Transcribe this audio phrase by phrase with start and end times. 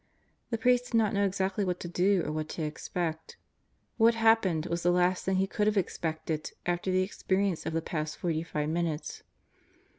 [0.49, 3.37] The priest did not know exactly what to do or what to expect.
[3.97, 7.83] What happened was the last thing he could have expected after the experience of the
[7.83, 9.21] past forty five minutes.